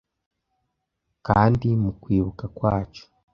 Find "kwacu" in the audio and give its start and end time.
2.57-3.03